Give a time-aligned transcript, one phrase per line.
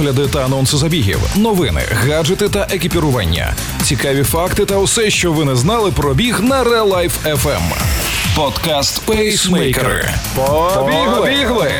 [0.00, 5.56] огляди та анонси забігів, новини, гаджети та екіпірування, цікаві факти та усе, що ви не
[5.56, 7.62] знали про біг на Real Life FM.
[8.36, 10.14] Подкаст Пейсмейкери.
[10.36, 11.72] Побігли!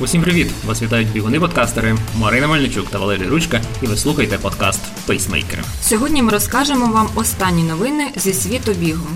[0.00, 0.50] Усім привіт!
[0.66, 5.62] Вас вітають бігуни-подкастери Марина Мельничук та Валерій Ручка, і ви слухаєте подкаст Пейсмейкери.
[5.82, 9.06] Сьогодні ми розкажемо вам останні новини зі світу бігу.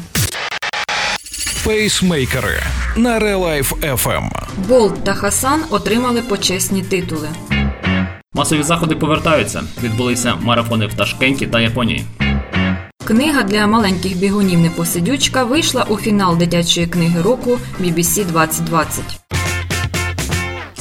[1.64, 2.62] Пейсмейкери
[2.96, 4.30] на Релайф FM.
[4.68, 7.28] Болт та Хасан отримали почесні титули.
[8.34, 9.62] Масові заходи повертаються.
[9.82, 12.04] Відбулися марафони в Ташкенті та Японії.
[13.04, 19.23] Книга для маленьких бігунів Непосидючка вийшла у фінал дитячої книги року BBC 2020.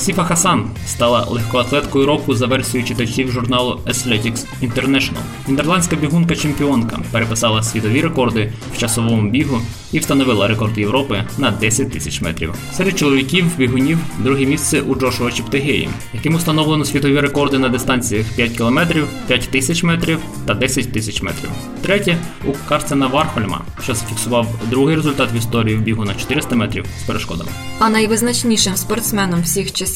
[0.04, 5.22] Сіфа Хасан стала легкоатлеткою року за версією читачів журналу Athletics International.
[5.48, 9.60] Нідерландська бігунка-чемпіонка переписала світові рекорди в часовому бігу
[9.92, 12.54] і встановила рекорд Європи на 10 тисяч метрів.
[12.74, 18.58] Серед чоловіків бігунів друге місце у Джошуа Чептегеї, яким установлено світові рекорди на дистанціях 5
[18.58, 18.80] км,
[19.28, 21.50] 5 тисяч метрів та 10 тисяч метрів.
[21.82, 26.86] Третє у Карсена Вархольма, що зафіксував другий результат в історії в бігу на 400 метрів
[27.00, 27.50] з перешкодами.
[27.80, 29.93] А найвизначнішим спортсменом всіх часів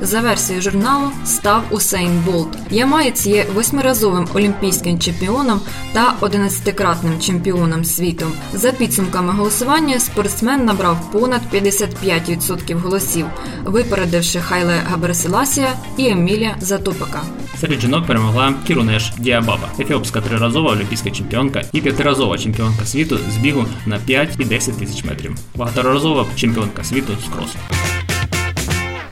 [0.00, 2.48] за версією журналу став Усейн Болт.
[2.70, 5.60] Ямаєць є восьмиразовим олімпійським чемпіоном
[5.92, 8.26] та 11-кратним чемпіоном світу.
[8.52, 13.26] За підсумками голосування спортсмен набрав понад 55% голосів,
[13.64, 17.22] випередивши Хайле Габерселасія і Емілія Затопика.
[17.60, 23.64] Серед жінок перемогла Кірунеш Діабаба, ефіопська триразова олімпійська чемпіонка і п'ятиразова чемпіонка світу з бігу
[23.86, 25.36] на 5 і 10 тисяч метрів.
[25.54, 27.58] Багаторазова чемпіонка світу з кросу.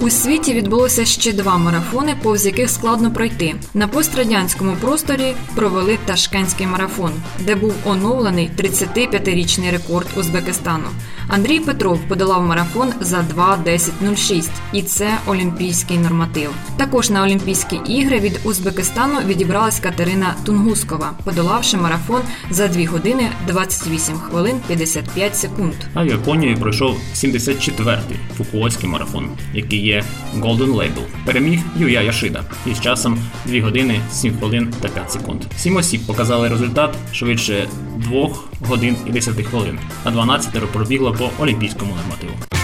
[0.00, 3.54] У світі відбулося ще два марафони, повз яких складно пройти.
[3.74, 10.88] На пострадянському просторі провели Ташкентський марафон, де був оновлений 35-річний рекорд Узбекистану.
[11.28, 16.50] Андрій Петров подолав марафон за 2.10.06, і це олімпійський норматив.
[16.77, 24.18] Також на Олімпійські ігри від Узбекистану відібралась Катерина Тунгускова, подолавши марафон за 2 години 28
[24.18, 25.74] хвилин 55 секунд.
[25.94, 29.98] А в Японії пройшов 74-й фукуоський марафон, який є
[30.35, 31.05] Golden Label.
[31.25, 35.42] Переміг Юя Яшида із часом 2 години 7 хвилин та 5 секунд.
[35.57, 41.95] Сім осіб показали результат швидше 2 годин і 10 хвилин, а 12 пробігло по олімпійському
[41.97, 42.58] нормативу.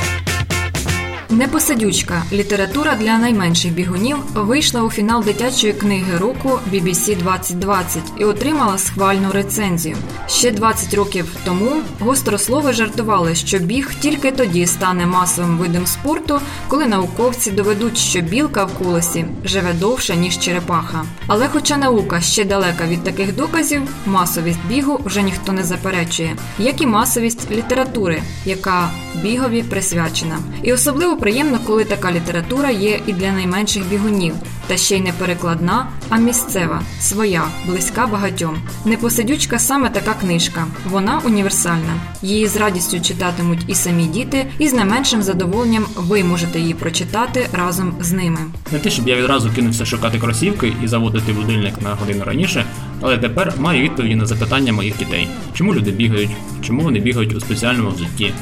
[1.34, 8.78] Непосадючка література для найменших бігунів вийшла у фінал дитячої книги року BBC 2020 і отримала
[8.78, 9.96] схвальну рецензію.
[10.28, 16.86] Ще 20 років тому гострослови жартували, що біг тільки тоді стане масовим видом спорту, коли
[16.86, 21.04] науковці доведуть, що білка в колесі живе довше ніж черепаха.
[21.26, 26.80] Але, хоча наука ще далека від таких доказів, масовість бігу вже ніхто не заперечує, як
[26.80, 28.90] і масовість літератури, яка
[29.22, 34.34] бігові присвячена, і особливо приємно, коли така література є і для найменших бігунів,
[34.66, 38.56] та ще й не перекладна, а місцева, своя, близька багатьом.
[38.84, 40.66] Непосидючка саме така книжка.
[40.90, 41.94] Вона універсальна.
[42.22, 46.74] Її з радістю читатимуть і самі діти, і з не меншим задоволенням ви можете її
[46.74, 48.38] прочитати разом з ними.
[48.72, 52.64] Не те, щоб я відразу кинувся шукати кросівки і заводити будильник на годину раніше,
[53.00, 56.30] але тепер маю відповіді на запитання моїх дітей: чому люди бігають,
[56.62, 58.32] чому вони бігають у спеціальному взутті,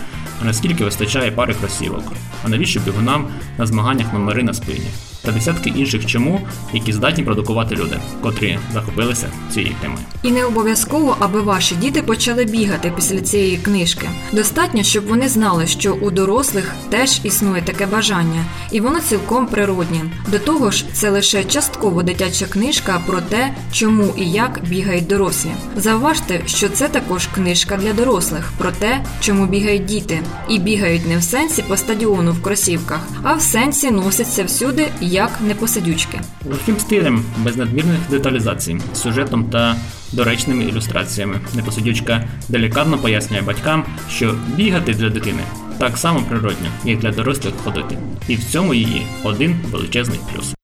[0.44, 2.12] наскільки вистачає пари кросівок,
[2.44, 4.86] а навіщо бігунам на змаганнях номери на спині,
[5.24, 6.40] та десятки інших чому,
[6.72, 10.00] які здатні продукувати люди, котрі захопилися цією темою.
[10.22, 14.08] І не обов'язково, аби ваші діти почали бігати після цієї книжки.
[14.32, 20.00] Достатньо, щоб вони знали, що у дорослих теж існує таке бажання, і воно цілком природнє.
[20.28, 25.50] До того ж, це лише частково дитяча книжка про те, чому і як бігають дорослі.
[25.76, 31.18] Завважте, що це також книжка для дорослих про те, чому бігають діти, і бігають не
[31.18, 36.20] в сенсі по стадіону в кросівках, а в сенсі носяться всюди як непосидючки.
[36.44, 39.76] Легким стилем, без надмірних деталізацій, сюжетом та
[40.12, 41.40] доречними ілюстраціями.
[41.54, 45.42] Непосидючка делікатно пояснює батькам, що бігати для дитини
[45.78, 47.98] так само природньо, як для дорослих ходити.
[48.28, 50.54] І в цьому її один величезний плюс.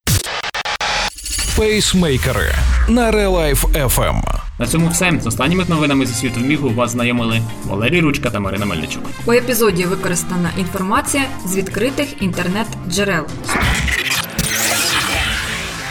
[1.56, 2.54] Пейсмейкери
[2.88, 4.22] на Real Life FM.
[4.58, 5.12] На цьому все.
[5.22, 9.02] З останніми новинами зі світу бігу вас знайомили Валерій Ручка та Марина Мельничук.
[9.26, 13.26] У епізоді використана інформація з відкритих інтернет-джерел.